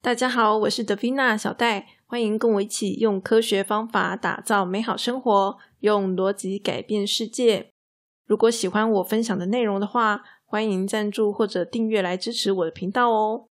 [0.00, 7.72] 大家好，我是德菲娜小戴，欢迎跟我一起用科学方法打造美好生活，用逻辑改变世界。
[8.24, 13.48] 如果喜欢我分享的内容的话，欢迎赞助或者订阅来支持我的频道哦。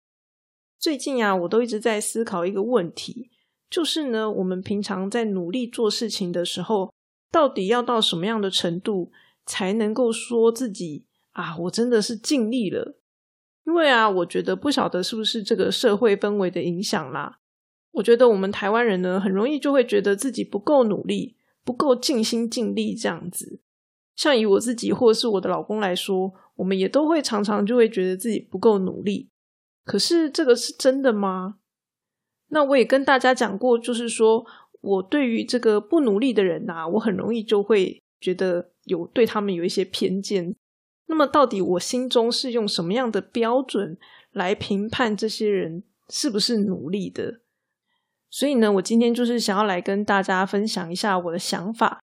[0.78, 3.30] 最近啊，我都一直在思考一个问题，
[3.70, 6.92] 就是呢，我们平常在努力做事情的时候，
[7.32, 9.10] 到底要到什么样的程度，
[9.46, 12.98] 才能够说自己啊，我真的是尽力了？
[13.66, 17.40] 因为啊，我觉得不晓得是不是这个社会氛围的影响啦。
[17.92, 23.60] 我觉得我们台湾人呢，很容易就会觉得自己不够努力，不够尽心尽力这样子。
[24.16, 29.30] 像以我自己或是我的老公来说，我们也都会常常就会觉得自己不够努力。
[29.84, 31.56] 可是这个是真的吗？
[32.48, 34.44] 那我也跟大家讲过，就是说
[34.80, 40.54] 我对于这个不努力的人呐，我很容易就会觉得有对他们有一些偏见。
[41.06, 43.98] 那么，到底我心中是用什么样的标准
[44.32, 47.40] 来评判这些人是不是努力的？
[48.30, 52.02] 所以呢，我今天就是想要来跟大家分享一下我的想法。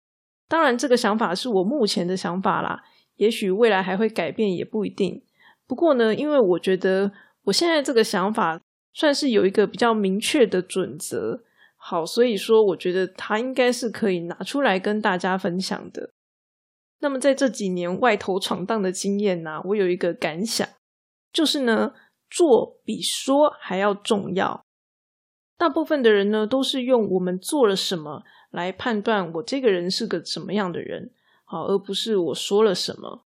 [0.48, 2.82] 当然，这个想法是我目前的想法啦，
[3.16, 5.22] 也许未来还会改变，也不一定。
[5.66, 7.12] 不过呢，因为我觉得
[7.44, 8.60] 我现在这个想法
[8.92, 11.42] 算是有一个比较明确的准则，
[11.76, 16.10] 好，所以说我觉得它应该是可以拿出来跟大家分享的。
[17.00, 20.68] 那么在这几年外头闯荡的经验呢，我有一个感想，
[21.32, 21.94] 就是呢，
[22.28, 24.64] 做比说还要重要。
[25.56, 31.12] 大部分的人呢，都是用我们做了什么来判断我这个人是个什么样的人，
[31.44, 33.24] 好，而不是我说了什么。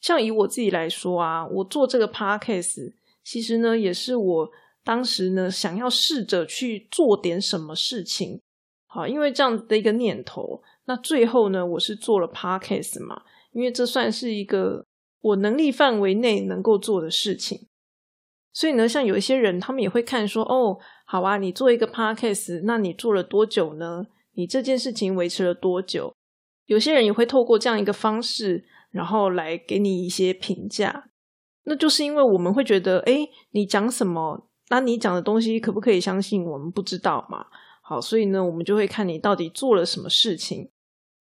[0.00, 4.50] 像以我自己来说啊，我做这个 podcast，其实呢，也是我
[4.82, 8.40] 当时呢想要试着去做点什么事情，
[8.86, 10.62] 好，因为这样子的一个念头。
[10.86, 14.84] 那最后呢，我是做了 podcast 嘛，因为这算是一个
[15.20, 17.68] 我能力范围内能够做的事情。
[18.52, 24.06] 所以呢，像有一些人，他们也会看说，哦，好啊，你做一个 podcast，那你做了多久呢？
[24.32, 26.12] 你这件事情维持了多久？
[26.66, 31.10] 有些人也会透过这样一个方式，然后来给你一些评价。
[31.64, 34.48] 那就是因为我们会觉得，哎，你讲什么？
[34.70, 36.44] 那你讲的东西可不可以相信？
[36.44, 37.46] 我们不知道嘛。
[37.90, 40.70] 好，所以呢，我们就会看你到底做了什么事情。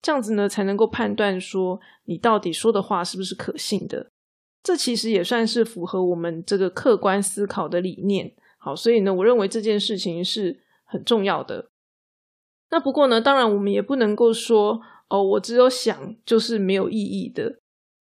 [0.01, 4.11] 这样子呢，才能够判断说你到底说的话是不是可信的。
[4.61, 8.33] 这其实也算是符合我们这个客观思考的理念。
[8.57, 11.69] 好，所以呢，我认为这件事情是很重要的。
[12.69, 17.61] 那不过呢，当然我们也不能够说哦，我只有想就是没有意义的。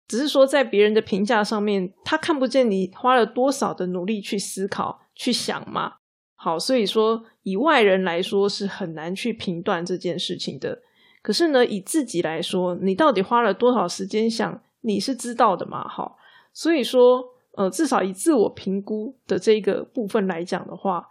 [0.07, 5.95] 只是说在别人的评价上面，他看不见你花了多少的努力去思考、去想嘛。
[6.44, 10.81] 好，所以说以外人来说是很难去评断这件事情的。
[11.22, 15.88] 可是呢，以自己来说，你到底花了多少时间想，你是知道的嘛？
[15.88, 16.18] 好，
[16.52, 21.09] 所以说，呃，至少以自我评估的这个部分来讲的话，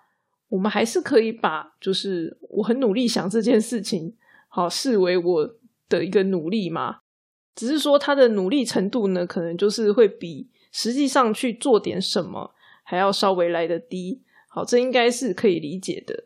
[0.49, 4.13] 我们还是可以把就是我很努力想这件事情，
[4.49, 5.55] 好视为我
[5.89, 7.03] 的一个努力嘛。
[7.55, 12.53] 只是说他的努力程度呢，可能就是会比实际上去做点什么
[12.83, 14.23] 还要稍微来的低。
[14.51, 16.25] 好，这应该是可以理解的。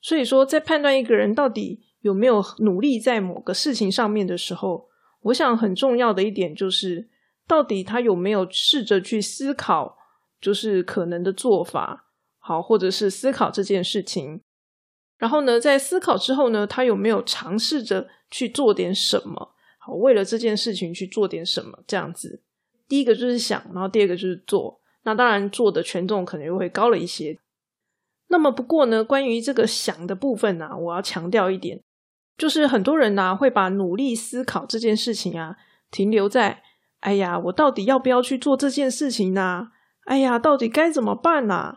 [0.00, 1.82] 所以说，在判断一个人到底。
[2.04, 4.90] 有没有努力在某个事情上面的时候，
[5.22, 7.08] 我想很重要的一点就是，
[7.48, 9.96] 到底他有没有试着去思考，
[10.38, 14.42] 就是可能的做法，好，或者是思考这件事情。
[15.16, 22.42] 然后呢，在思考之后呢，他有没有尝试着去做点什么，好，为了这件事情去做点什么，这样子。
[22.86, 24.82] 第一个就是想，然后第二个就是做。
[25.04, 27.38] 那当然做的权重可能又会高了一些。
[28.28, 31.80] 那么不过呢，关于这个想的部分呢，我要强调一点。
[32.36, 35.56] 就是很多人呐，会把努力思考这件事情啊，
[35.90, 36.62] 停留在
[37.00, 39.68] “哎呀，我到底要不要去做这件事情呢？
[40.06, 41.74] 哎呀，到底该怎么办呢？”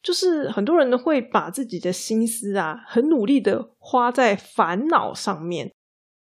[0.00, 5.74] 就是很多人，会把自己的心思啊，很努力的花在烦恼上面。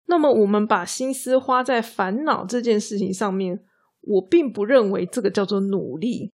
[0.07, 3.63] 那么，我们把心思花在烦恼这件事情上面，
[4.01, 6.33] 我并不认为这个叫做努力。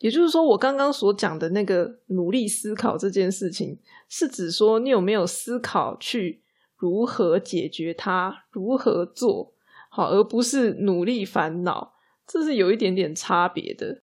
[0.00, 6.42] 也就是说，我刚刚所讲的那个努力思考这件事情，是指说你有没有思考去。
[6.76, 8.46] 如何解决它？
[8.50, 9.52] 如何做
[9.90, 11.92] 好，而不是努力烦恼，
[12.26, 14.00] 这是有一点点差别的。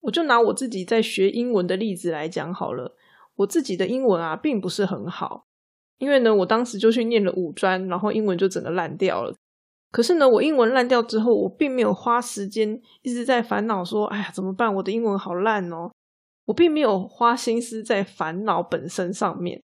[0.00, 2.96] 我就拿我自己在学英文的例子来讲好了。
[3.36, 5.46] 我自己的英文啊，并不是很好，
[5.98, 9.32] 因为呢，我当时就去念了五专，然后英文就整个烂掉了。
[9.90, 14.74] 可是呢，我英文烂掉之后，我并没有花时间一直在烦恼说：“哎呀，怎么办？
[14.74, 15.90] 我的英文好烂哦！”
[16.46, 19.62] 我并没有花心思在烦恼本身上面。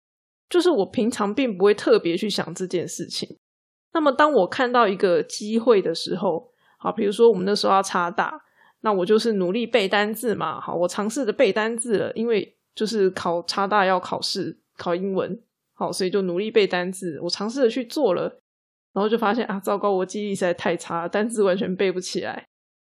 [0.49, 3.37] 就是我平常并不会特别去想这件事情。
[3.93, 8.39] 那么，当我看到一个机会的时候，好，比如说我们那时候要插大，
[8.81, 10.59] 那我就是努力背单字嘛。
[10.59, 15.39] 好，我尝试着背单字了，因为就是考差大要考试考英文，
[15.73, 17.19] 好，所以就努力背单字。
[17.21, 18.39] 我尝试着去做了，
[18.93, 22.45] 然后就发现啊，糟糕，我记忆力实在太差，单字完全背不起来。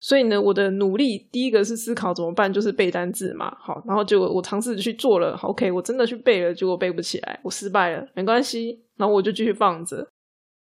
[0.00, 3.54] 所以呢，我的努力第一个是思考怎么办，就是背单字嘛。
[3.60, 10.08] 好，然后就我尝试去做了，OK，我真的去背了，结果背不起来，我失败了，没关系，然后我就继续放着。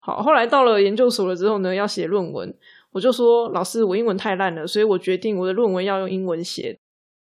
[0.00, 2.52] 好，后来到了研究所了之后呢，要写论文，
[2.90, 6.76] 我就说老师，我英文太烂了，所以我决定我的论文要用英文写。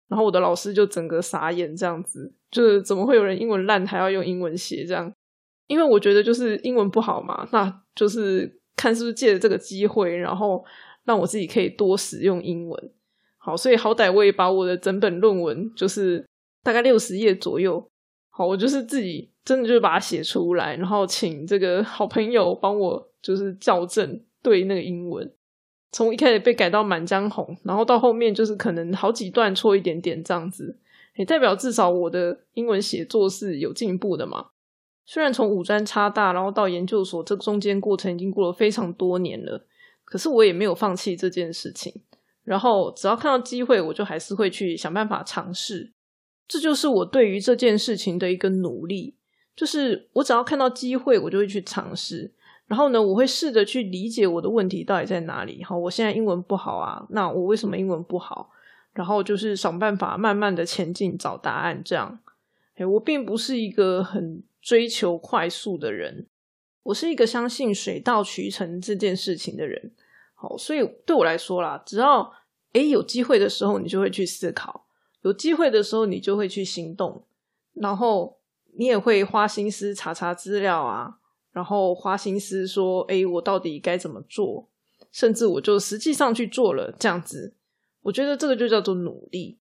[0.07, 5.12] 然后我的老师就整个傻眼，这样子，就是怎么会有人英文烂还要用英文写这样？
[5.68, 10.63] 因为我觉得就是英文不好嘛，那就是看是不是借着这个机会，然后。
[11.06, 12.92] 让我自己可以多使用英文，
[13.38, 16.25] 好，所以好歹我也把我的整本论文，就是
[16.63, 17.88] 大概六十页左右，
[18.31, 25.31] 好，我就是自己真的就是把它写出来，然后请这个好朋友帮我就是校正对那个英文，
[25.92, 30.80] 从一开始被改到满江红，然后到后面就是可能好几段错一点点这样子，
[31.18, 34.47] 也代表至少我的英文写作是有进步的嘛。
[35.06, 39.66] 虽然从五专插大，然后到研究所，这中间过程已经过了非常多年了。
[40.04, 41.94] 可是我也没有放弃这件事情，
[42.44, 45.94] 然后只要看到机会，我就还是会去想办法尝试。
[46.48, 49.16] 这就是我对于这件事情的一个努力，
[49.56, 52.31] 就是我只要看到机会，我就会去尝试。
[52.68, 55.63] 然后呢，我会试着去理解我的问题到底在哪里。
[55.63, 58.52] 好，我现在英文不好啊，那我为什么英文不好？
[58.94, 61.81] 然后就是想办法慢慢的前进，找答案。
[61.84, 62.19] 这样，
[62.75, 66.25] 哎，我并不是一个很追求快速的人。
[66.81, 69.94] 我是一个相信水到渠成这件事情的人，
[70.33, 72.33] 好，所以对我来说啦，只要
[72.73, 74.85] 诶有机会的时候，你就会去思考；
[75.21, 77.27] 有机会的时候，你就会去行动，
[77.73, 78.39] 然后
[78.75, 81.19] 你也会花心思查查资料啊，
[81.51, 84.68] 然后花心思说，诶我到底该怎么做？
[85.11, 87.53] 甚至我就实际上去做了，这样子，
[88.01, 89.59] 我觉得这个就叫做努力。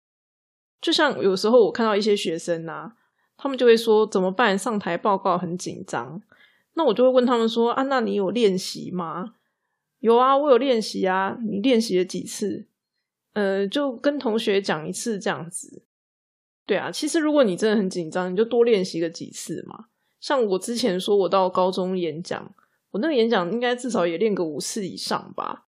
[0.80, 2.96] 就像有时候我看到一些学生啊，
[3.36, 4.58] 他们就会说怎么办？
[4.58, 6.22] 上台报告很紧张。
[6.75, 9.34] 那我就会问他们说：“啊，那你有练习吗
[10.00, 11.38] ？”“有啊，我有练习啊。
[11.48, 12.66] ”“你练习了几次
[13.34, 15.84] ？”“呃，就跟同学讲一次这样子。
[16.66, 19.86] ”“对啊，其实如果你真的很紧张，你就多练习个几次嘛。
[20.20, 22.54] 像我之前说我到高中演讲，
[22.90, 25.66] 我那个演讲应该至少也练个五次以上吧。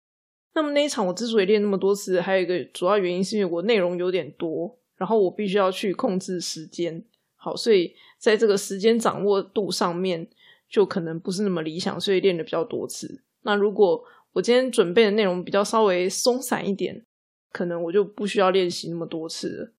[0.53, 7.03] 那么那一场我之所以练那么多次，还有一个主要原因是因为我内容有点多，然后我必须要去控制时间。
[7.45, 10.27] 好，所以在这个时间掌握度上面。
[10.67, 13.21] 就可能不是那么理想，所以练的比较多次。
[13.43, 14.03] 那如果
[14.33, 17.05] 我今天准备的内容比较稍微松散一点，
[17.51, 19.71] 可能我就不需要练习那么多次了。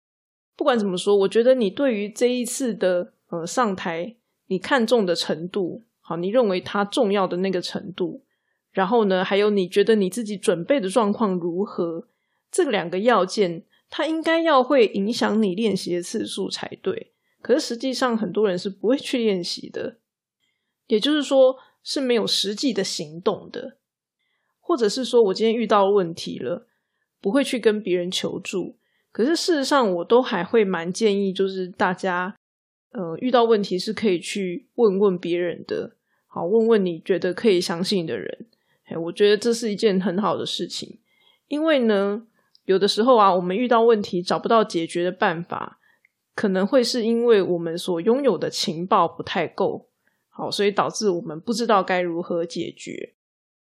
[0.54, 4.14] 不管怎么说，我觉得你对于这一次的呃上台，
[4.46, 8.22] 你看重的程度，好，你认为它重要的那个程度，
[8.70, 12.06] 然后呢，还有你觉得你自己准备的状况如何，
[12.50, 17.12] 这两个要件，它应该要会影响你练习的次数才对。
[17.42, 19.98] 可是实际上，很多人是不会去练习的。
[20.86, 23.78] 也就是说是没有实际的行动的，
[24.60, 26.68] 或者是说我今天遇到问题了，
[27.20, 28.78] 不会去跟别人求助。
[29.10, 32.36] 可是事实上，我都还会蛮建议，就是大家，
[32.92, 35.96] 呃，遇到问题是可以去问问别人的，
[36.26, 38.46] 好，问问你觉得可以相信的人。
[38.84, 41.00] 哎，我觉得这是一件很好的事情，
[41.48, 42.26] 因为呢，
[42.66, 45.80] 有的时候啊，我们遇到问题找不到解决的办法，
[46.36, 49.88] 可能会是因为我们所拥有的情报不太够。
[50.28, 53.14] 好，所以导致我们不知道该如何解决。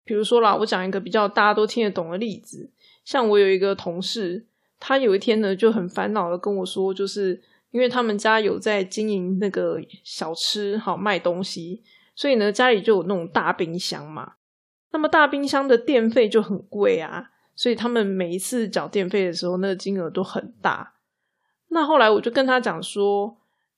[0.05, 2.71] 比如说啦，我讲一个比较大家都听得懂的例子，
[3.05, 4.47] 像我有一个同事，
[4.81, 11.83] 他有一天呢就很烦恼的跟我说，就是因为他们家有在经营那个小吃，好卖东西，
[12.15, 14.33] 所以呢家里就有那种大冰箱嘛。
[14.93, 20.95] 那么大冰箱的电费就很贵啊，所以他们每一次缴电费的时候，那个金额都很大。
[21.73, 23.37] 那后来我就跟他讲说，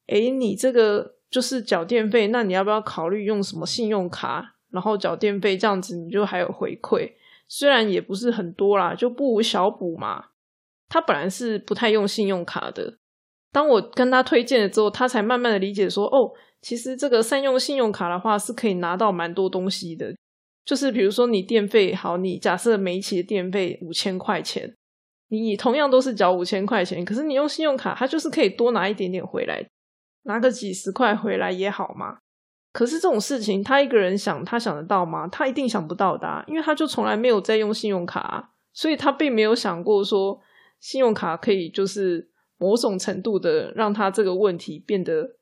[0.09, 1.15] 诶，你这个。
[1.31, 7.11] 就是缴电费，那你要不要考虑用什么信用卡，然后缴电费这样子，你就还有回馈，
[7.49, 10.27] 虽然也不是很多啦，就不无小补嘛。
[10.89, 12.99] 他本来是不太用信用卡的，
[13.51, 16.31] 当我跟他推荐了之后，他才慢慢的理解说，哦，
[16.63, 20.15] 其实这个善用信用卡的话是可以拿到蛮多东西的，
[20.65, 24.73] 就是比如说你电费好，你假设每一期的电费五千块钱，
[25.41, 29.67] 你同样都是缴五千块钱，可是你用信用卡，它就是可以多拿一点点回来。
[30.27, 32.17] 拿个几十块回来也好嘛，
[32.73, 35.29] 可是这种事情他一个人想，他想得到吗？
[35.29, 40.41] 他一定想不到的，因为他就从来没有在用信用卡，所以他并没有想过说
[40.81, 45.37] 信用卡可以就是某种程度的让他这个问题变得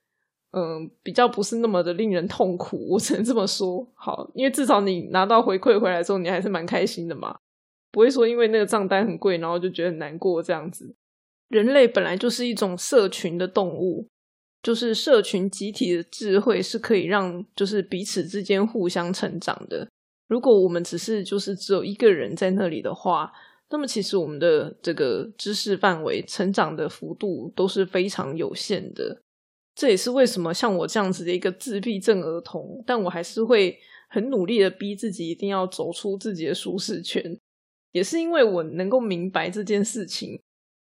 [0.50, 2.88] 嗯比较不是那么的令人痛苦。
[2.90, 7.36] 我只能这么说，好，因为至少你拿到回馈回来之后，你还是蛮开心的嘛，
[7.92, 10.92] 不会说因为那个账单很贵，然后就觉得很难过这样子。
[11.48, 14.08] 人类本来就是一种社群的动物，
[14.62, 19.86] 就是社群集体的智慧是可以让就是彼此之间互相成长的。
[20.28, 23.30] 如果我们只是就是只有一个人在那里的话，
[23.70, 29.20] 那么其实我们的这个知识范围、成长的幅度都是非常有限的。
[29.74, 37.38] 这也是为什么像我这样子的一个自闭症儿童，但我还是会很努力的逼自己一定要走出自己的舒适圈，
[37.92, 40.42] 也是因为我能够明白这件事情。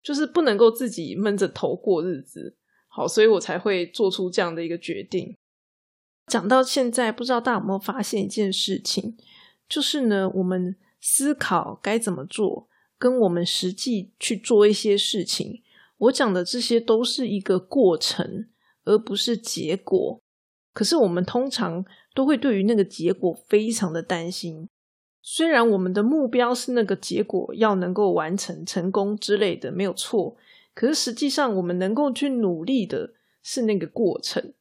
[0.03, 2.57] 就是不能够自己闷着头过日子，
[2.89, 5.37] 好，所以我才会做出这样的一个决定。
[6.27, 9.19] 讲到现在，不知道大家有没有发现一件事情，
[9.69, 12.67] 就是呢，我们思考该怎么做，
[12.99, 15.63] 跟我们实际去做一些事情，
[15.99, 18.49] 我讲的这些都是一个过程，
[18.85, 20.19] 而不是结果。
[20.73, 24.67] 可是我们通常都会对于那个结果非常的担心。
[25.23, 30.37] 虽然我们的目标是那个结果要能够完成成功之类的没有错，
[30.75, 33.13] 可是实际上我们能够去努力的
[33.43, 34.53] 是那个过程。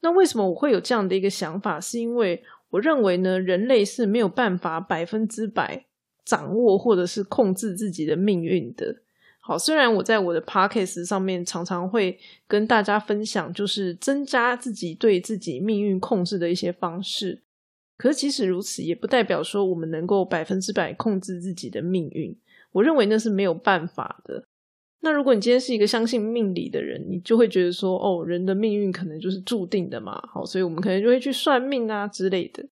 [0.00, 1.80] 那为什么我会有这样的一个想法？
[1.80, 5.86] 是因为我认为呢，人类是没有办法百分之百
[6.24, 8.96] 掌握或者是控制自己的命运的。
[9.40, 17.43] 好，虽然我在我的 podcast 上面常常会跟大家分享，就是增加自己对自己命运控制的一些方式。
[18.04, 22.36] 可是，即使如此，也不代表说我们能够百分之百控制自己的命运。
[22.72, 24.44] 我认为那是没有办法的。
[25.00, 30.20] 那如果你今天是一个相信命理的人，你就会觉得说，哦，人的命运可能就是注定的嘛。
[30.30, 32.62] 好，所以我们可能就会去算命啊之类的。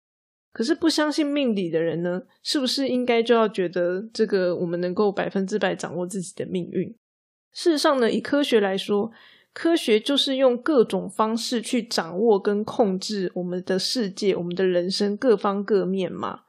[0.53, 6.95] 可是不相信命理的人呢，是不是应该就要觉得这个我们能够百分之百掌握自己的命运？
[7.55, 9.11] 事实上呢，以科学来说。
[9.53, 16.45] 科学就是用各种方式去掌握跟控制我们的世界、我们的人生各方各面嘛。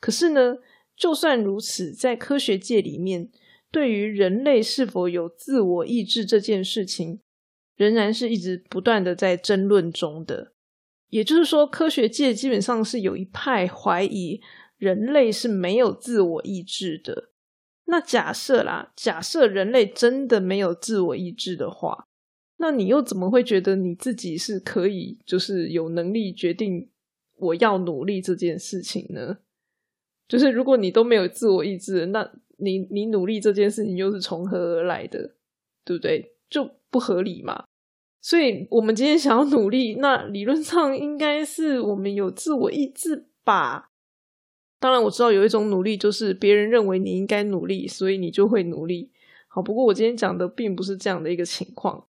[0.00, 0.56] 可是呢，
[0.96, 3.30] 就算如此，在科学界里面，
[3.70, 7.20] 对于人类是否有自我意志这件事情，
[7.76, 10.52] 仍然是一直不断的在争论中的。
[11.10, 14.40] 也就是说，科学界基本上是有一派怀疑
[14.76, 17.30] 人类是没有自我意志的。
[17.84, 22.07] 那假设啦，假设人类真的没有自我意志的话。
[22.58, 26.88] 那你又怎么会觉得你自己是可以，就是有能力决定
[27.36, 29.38] 我要努力这件事情呢？
[30.28, 35.36] 就是如果你都没有自我意志，那你你努力这件事情又是从何而来的？
[35.84, 36.34] 对不对？
[36.50, 37.64] 就不合理嘛。
[38.20, 43.90] 所以我们今天想要努力，那理论上应该是我们有自我意志吧？
[44.80, 49.12] 当然我知道有一种努力就是别人认为你应该努力，所以你就会努力。
[49.46, 52.06] 好，不过我今天讲的并不是这样的一个情况。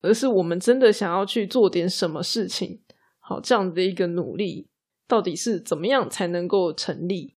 [0.00, 2.80] 而是我们真的想要去做点什么事情，
[3.18, 4.68] 好这样的一个努力，
[5.06, 7.34] 到底是怎么样才能够成立？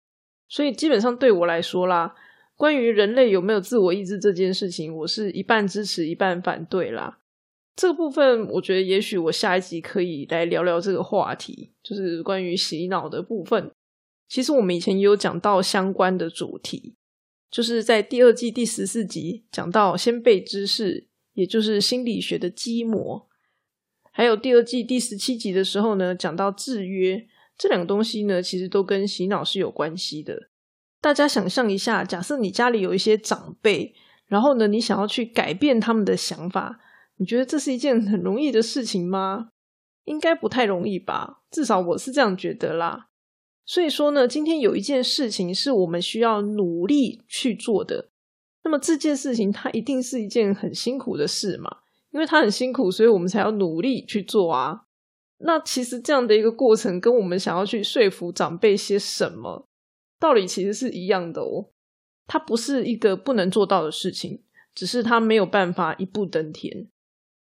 [0.49, 2.15] 所以基本上对我来说啦，
[2.57, 7.19] 关于人类有没有自我意志这件事情，我是一半支持一半反对啦。
[7.77, 13.71] 这个部分，我觉得也许我下一集可以来聊聊这个话题，就是关于洗脑的部分。
[14.29, 16.97] 其实我们以前也有讲到相关的主题，
[17.51, 21.08] 就是在第二季第十四集讲到先辈知识。
[21.39, 23.29] 也就是心理学的基模，
[24.11, 30.51] 还有第二季第十七集的时候呢，讲到制约这两个东西呢，其实都跟洗脑是有关系的。
[31.01, 33.95] 大家想象一下，假设你家里有一些长辈，
[34.27, 36.81] 然后呢，你想要去改变他们的想法，
[37.19, 39.51] 你觉得这是一件很容易的事情吗？
[40.07, 43.11] 应该不太容易吧，至少我是这样觉得啦。
[43.65, 48.11] 所以说呢，今天有一件事情是我们需要努力去做的。
[48.65, 51.79] 那么这件事情，它一定是一件很辛苦的事嘛？
[52.11, 54.83] 因为它很辛苦，所以我们才要努力去做啊。
[55.39, 59.69] 那其实这样的一个过程，跟我们想要去说服长辈些什么
[60.19, 61.71] 道理，其实是一样的哦。
[62.27, 64.43] 它不是一个不能做到的事情，
[64.75, 66.89] 只是它没有办法一步登天，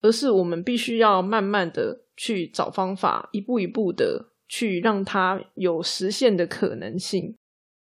[0.02, 7.36] 而是我们必须要慢慢的去找方法，一步一步的去让它有实现的可能性。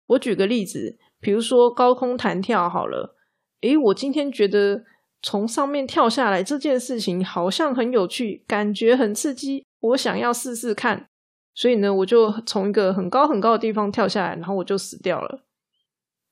[0.08, 3.16] 我举个例子，比如说高空弹跳好了。
[3.62, 4.84] 诶，我今天觉得
[5.22, 11.08] 从上面跳下来这件事情好像很有趣，感觉很刺激，我想要试试看。
[11.54, 15.44] 所以呢，我就从一个很高很高的地方跳下来，然后我就死掉了。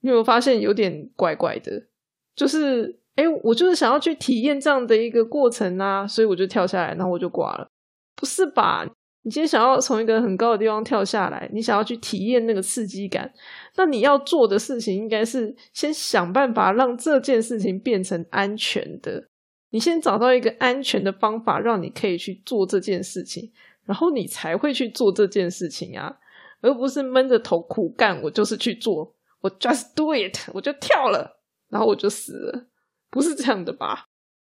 [0.01, 1.87] 你有发现有点怪怪的？
[2.35, 7.67] 就是，诶，我就是想要去体验这样的一个过程啊，所以我就跳下来，然后我就挂了。
[8.15, 8.87] 不是吧？
[9.23, 13.31] 你今天想要从一个很高的地方跳下来，你想要去体验那个刺激感，
[13.75, 19.27] 那你要做的事情应该是先想办法让这件事情变成安全的。
[19.71, 23.51] 你先找到一个安全的方法，让你可以去做这件事情，
[23.85, 26.17] 然后你才会去做这件事情啊，
[26.61, 28.19] 而不是闷着头苦干。
[28.23, 32.67] 我就是去做，我 just do it，我就跳了，然后我就死了。
[33.11, 34.05] 不是这样的吧？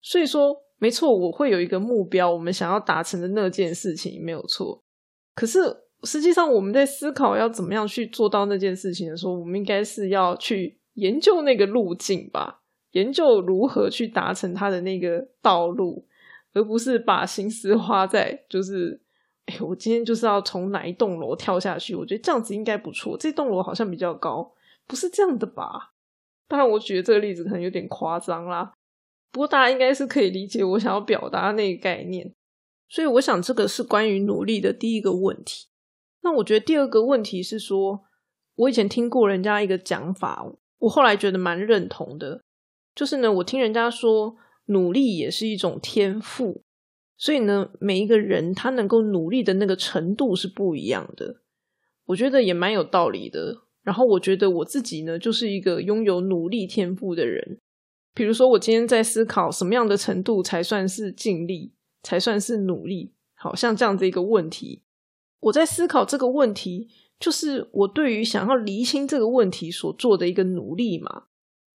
[0.01, 4.83] 所以说，没错，我会有一个目标，我们想要达成的那件事情没有错。
[5.35, 5.59] 可是
[6.01, 12.61] 实际上，我们在思考要怎么样去做到那件事情的时候，我们应该是要去研究那个路径吧，
[12.93, 16.07] 研究如何去达成它的那个道路，
[16.53, 18.99] 而不是把心思花在就是，
[19.45, 24.51] 哎，我今天就是要从哪一栋楼跳下去，我觉得这样子应该不错，这栋楼好像比较高，
[24.87, 25.93] 不是这样的吧？
[26.47, 28.73] 当然，我举的这个例子可能有点夸张啦。
[29.31, 32.33] 不过大家应该是可以理解我想要表达那个概念。
[32.89, 35.67] 所以我想这个是关于努力的第一个问题。
[36.21, 38.01] 那我觉得第二个问题是说，
[38.55, 40.45] 我以前听过人家一个讲法，
[40.79, 42.41] 我后来觉得蛮认同的。
[42.93, 44.35] 就是呢，我听人家说，
[44.65, 46.63] 努力也是一种天赋。
[47.17, 51.37] 所以呢，每一个人他能够努力的那个程度是不一样的。
[52.07, 53.55] 我觉得也蛮有道理的。
[53.83, 57.59] 然后我觉得我自己呢，就是一个拥有努力天赋的人。
[58.13, 63.13] 比如说，我今天在思考什么样的程度才算是尽力，才算是努力。
[63.33, 64.83] 好像这样子一个问题，
[65.39, 66.87] 我在思考这个问题，
[67.19, 71.23] 就是我对于想要厘清这个问题所做的一个努力嘛。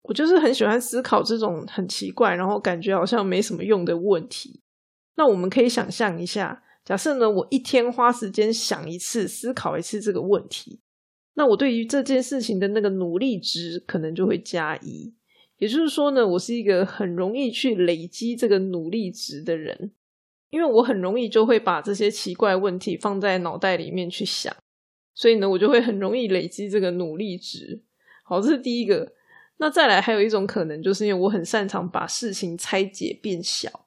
[0.02, 4.60] 我就是很喜欢思考这种很奇怪，然后感觉好像没什么用的问题。
[5.14, 10.80] 那我们可以想象一下，假设呢，我一天花时间想一次、思考一次这个问题。
[11.34, 15.14] 那我对于这件事情的那个努力值可能就会加一，
[15.62, 19.92] 也就是说呢，我是一个很容易去累积这个努力值的人，
[20.50, 24.52] 因为我很容易就会把这些奇怪问题放在脑袋里面去想，
[25.14, 27.80] 所以呢，我就会很容易累积这个努力值。
[28.24, 29.12] 好，这是第一个。
[29.58, 33.86] 那再来还有一种可能，就是因为我很擅长把事情拆解变小，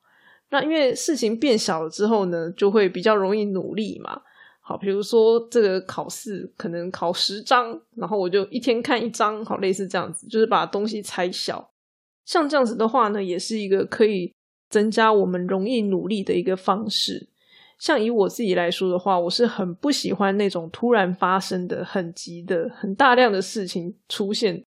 [0.51, 4.22] 那因为事情变小了之后呢，就会比较容易努力嘛。
[4.67, 11.69] 好，比如说这个考试可能考十章，然后我就一天看一章，好，类似这样子，就是把东西拆小。
[12.25, 14.34] 像这样子的话呢，也是一个可以
[14.72, 17.29] 增加我们容易努力的一个方式。
[17.77, 24.65] 像以我自己来说的话，我是很不喜欢那种突然发生的、很急的、很大量的事情出现。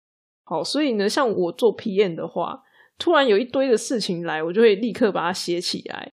[0.43, 2.63] 好，所以呢，像我做 PM 的话，
[2.97, 6.11] 突然有一堆的事情来，我就会立刻把它写起来，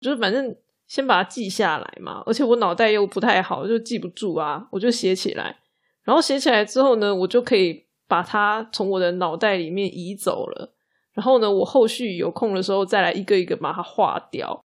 [0.00, 0.56] 就是反正。
[0.90, 5.56] 先把它记下来嘛，而且我脑袋又不太好，就记不住啊，我就写起来。
[6.02, 10.74] 然后写起来之后呢，我就可以把它从我的脑袋里面移走了。
[11.12, 14.60] 然后呢，我后续有空的时候再来一个一个把它划掉。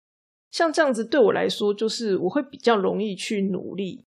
[0.50, 4.04] 像这样子对我来说，就是我会比较容易去努力，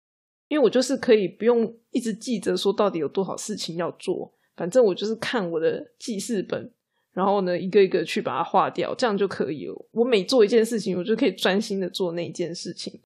[0.47, 6.73] 因为我就是可以不用一直记着说到底有多少事情要做，反正我就是看我的记事本。
[7.17, 9.73] 然后呢，一个一个去把它划掉，这样就可以了。
[9.89, 13.01] 我每做一件事情，我就可以专心的做那一件事情。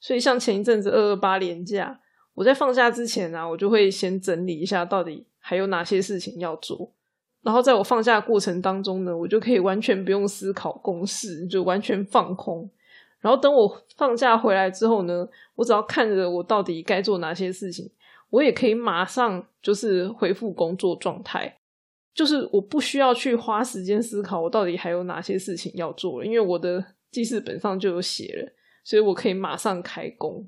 [0.00, 2.00] 所以，像前一阵子二二八连假，
[2.32, 6.94] 我在放假之前呢，我就会先整理一下到底还有哪些事情要做。
[7.42, 12.70] 然后，在我放假过程当中呢，我就可以完全不用思考公式，就完全放空。
[13.20, 17.90] 然后，等我放假回来之后呢，我只要看着我到底该做哪些事情，
[18.30, 21.58] 我也可以马上就是恢复工作状态。
[22.14, 28.52] 就是我不需要去花时间思考，我到底还有哪些事情要做，因为我的记事本上就有写了，
[28.84, 30.46] 所以我可以马上开工。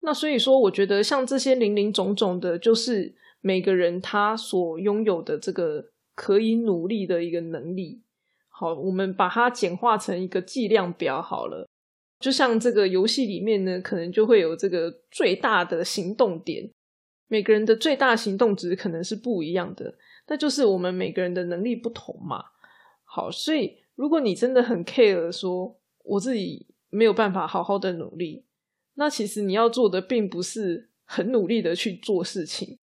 [0.00, 8.02] 那所以说，我觉得像这些零零总总的，就是每个人他所拥有的这个可以努力的一个能力。
[8.48, 11.68] 好，我们把它简化成一个计量表好了。
[12.20, 16.70] 就像这个游戏里面呢，可能就会有这个最大的行动点，
[17.28, 19.94] 每个人的最大行动值可能是不一样的。
[20.28, 22.44] 那就是我们每个人的能力不同嘛。
[23.04, 28.44] 好，所以如果你真的很 care 说我自己没有办法好好的努力，
[28.94, 32.78] 那其实你要做的并不是很努力的去做事情，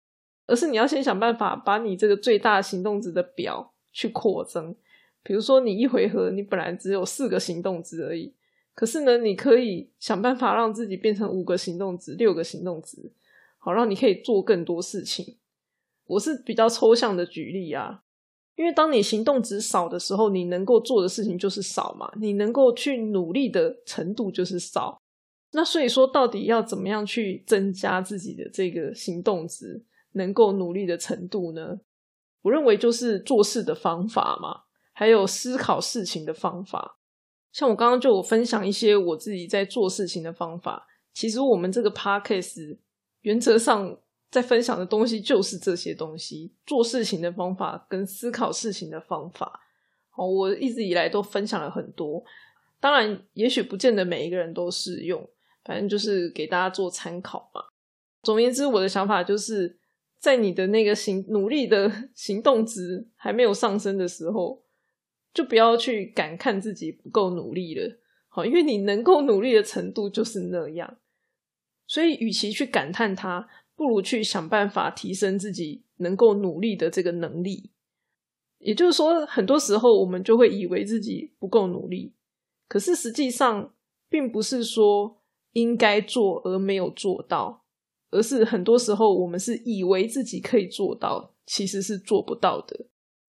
[0.47, 4.75] 而是你要先想办法把你这个最大行动值的表去扩增。
[5.25, 8.35] 比如说，你一回合你本来只有四个行动值而已，
[8.75, 13.13] 可是呢，你可以想办法让自己变成五个行动值、六个行动值，
[13.59, 15.39] 好，让你可以做更多事情。
[16.13, 18.03] 我是比较抽象的举例啊，
[18.55, 25.01] 因为当你行动值少的时候，你能够做的事情就是少嘛，你能够去努力的程度就是少。
[25.53, 31.81] 那所以说，到底要怎么样去增加自己的这个行动值，能够努力的程度呢？
[32.43, 36.99] 我认为就是做事的方法嘛，还有思考事情的方法。
[37.53, 40.87] 像我刚刚就分享一些我自己在做事情的方法。
[41.15, 42.77] 其实我们这个 podcast
[43.23, 43.99] 原则上。
[44.33, 49.61] 在分享的东西就是这些东西，做事情的方法跟思考事情的方法。
[50.09, 52.25] 好，我一直以来都分享了很多，
[52.81, 55.29] 当然，也许不见得每一个人都适用，
[55.65, 57.61] 反正就是给大家做参考嘛。
[58.23, 59.79] 总而言之，我的想法就是
[60.19, 64.65] 在你的那个行努力的 行动值还没有上升的时候，
[65.35, 67.99] 就不要去感叹自己不够努力了。
[68.29, 70.97] 好，因为你能够努力的程度就是那样，
[71.87, 77.71] 所以与其去感叹它，不如去想办法提升自己能够努力的这个能力。
[78.59, 82.15] 也就是说，很多时候我们就会以为自己不够努力，
[82.69, 83.75] 可是实际上
[84.09, 85.21] 并不是说
[85.53, 87.65] 应该做而没有做到，
[88.11, 92.87] 而是很多时候我们是以为自己可以做到，其实是做不到的。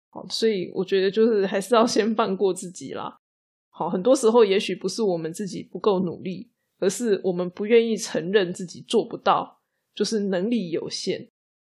[0.09, 3.19] 好，所以我觉得就是还是要先放过自己啦。
[3.69, 6.49] 好，很多时候也许不是我们自己不够努力，
[6.79, 9.58] 而是我们不愿意承认自己做不到，
[9.99, 11.27] 就是能力有限。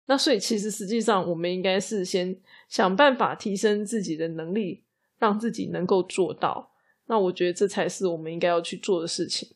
[0.07, 4.85] 那所以，其实实际上，我们应该是先想办法提升自己的能力，
[5.19, 6.71] 让自己能够做到。
[7.07, 9.49] 那我觉得这才是我们应该要去做的事情。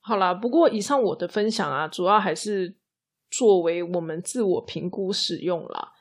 [0.00, 2.74] 好啦，不过以上我的分享啊，主要还是
[3.30, 5.92] 作为我们自我评估使用啦。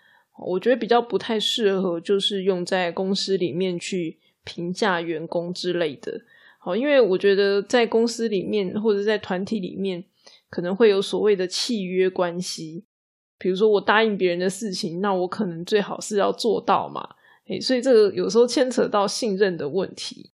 [0.47, 6.19] 我觉得比较不太适合，就是用在公司里面去评价员工之类的。
[6.57, 10.03] 好，因为我觉得在公司里面或者在团体里面，
[10.53, 12.85] 可能会有所谓的契约关系。
[13.39, 17.01] 比如说，我答应别人的事情，那我可能最好是要做到嘛。
[17.47, 20.31] 诶，所以这个有时候牵扯到信任的问题。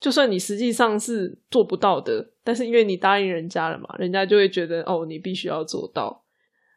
[0.00, 6.24] 就算你实际上是做不到的，但是因为你答应人家了嘛，人家就会觉得哦，你必须要做到。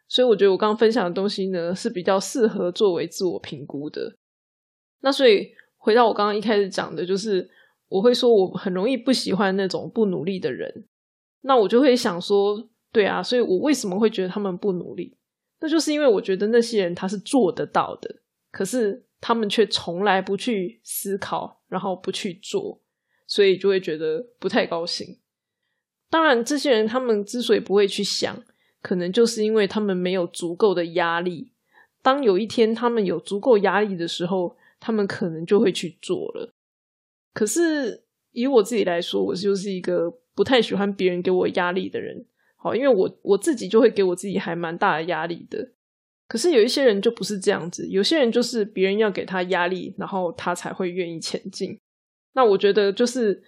[0.09, 4.17] 所以我觉得我刚刚分享的东西呢，是比较适合作为自我评估的。
[4.99, 7.49] 那所以回到我刚刚一开始讲的，就是
[7.87, 10.85] 我会说我很容易不喜欢那种不努力的人。
[11.43, 15.17] 那我就会想说，对啊，所以我为什么会觉得他们不努力？
[15.59, 18.15] 那就是因为我觉得那些人他是做得到的，
[18.51, 22.81] 可是他们却从来不去思考，然后不去做，
[23.27, 25.19] 所以就会觉得不太高兴。
[26.09, 28.43] 当然，这些人他们之所以不会去想，
[28.81, 31.53] 可能就是因为他们没有足够的压力。
[32.01, 36.51] 当有一天他们有足够压力的时候，他们可能就会去做了。
[37.33, 42.25] 可是以我自己来说，我就是一个不太喜欢别人给我压力的人。
[42.63, 45.71] 好，因为我我自己就会给我自己还蛮大的压力的。
[46.27, 51.75] 可是有一些人就不是这样子，有些人就是别人要给他压力，然后他才会愿意前进。
[52.33, 53.43] 那我觉得就是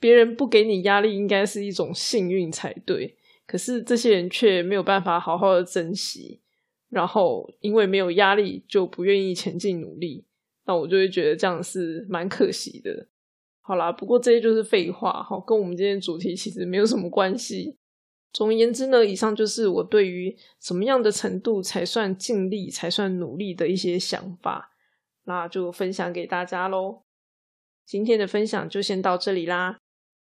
[0.00, 3.14] 别人不给你压力，应该是一种幸运才对。
[3.46, 6.40] 可是这些人却没有办法好好的珍惜，
[6.88, 10.24] 然后因为没有压力就不愿意前进努力。
[10.64, 13.06] 那我就会觉得这样是蛮可惜的。
[13.60, 17.76] 好啦，不过这些就是废话，哈，跟我们今天主题其实没有什么关系。
[18.34, 24.72] 总而言之呢，以上就是我对于什么样的程度才算尽力、才算努力的一些想法，
[25.22, 27.04] 那就分享给大家喽。
[27.86, 29.78] 今天的分享就先到这里啦。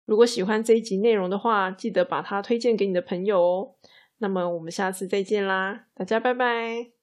[0.06, 3.74] 如果喜欢这一集内容的话，记得把它推荐给你的朋友哦。
[4.18, 6.97] 那么我们下次再见啦，大家拜拜。